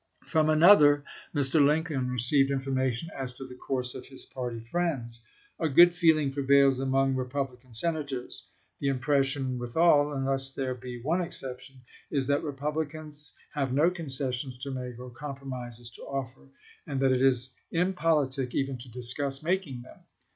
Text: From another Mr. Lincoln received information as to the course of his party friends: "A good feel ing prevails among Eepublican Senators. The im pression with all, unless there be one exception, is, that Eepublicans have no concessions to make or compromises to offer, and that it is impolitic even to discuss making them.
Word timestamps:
From 0.25 0.49
another 0.49 1.03
Mr. 1.31 1.63
Lincoln 1.63 2.09
received 2.09 2.49
information 2.49 3.09
as 3.15 3.33
to 3.33 3.45
the 3.45 3.53
course 3.53 3.93
of 3.93 4.07
his 4.07 4.25
party 4.25 4.59
friends: 4.71 5.21
"A 5.59 5.69
good 5.69 5.93
feel 5.93 6.17
ing 6.17 6.31
prevails 6.33 6.79
among 6.79 7.13
Eepublican 7.13 7.75
Senators. 7.75 8.47
The 8.79 8.87
im 8.87 8.97
pression 8.97 9.59
with 9.59 9.77
all, 9.77 10.11
unless 10.11 10.49
there 10.53 10.73
be 10.73 10.99
one 10.99 11.21
exception, 11.21 11.81
is, 12.09 12.25
that 12.25 12.41
Eepublicans 12.41 13.33
have 13.53 13.73
no 13.75 13.91
concessions 13.91 14.57
to 14.63 14.71
make 14.71 14.97
or 14.97 15.11
compromises 15.11 15.91
to 15.91 16.01
offer, 16.01 16.47
and 16.87 16.99
that 16.99 17.11
it 17.11 17.21
is 17.21 17.51
impolitic 17.71 18.55
even 18.55 18.79
to 18.79 18.89
discuss 18.89 19.43
making 19.43 19.83
them. 19.83 19.99